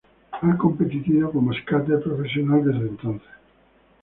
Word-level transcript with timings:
Ha 0.31 0.57
competido 0.57 1.29
como 1.31 1.53
skater 1.53 2.01
profesional 2.01 2.65
desde 2.65 2.87
entonces. 2.89 3.29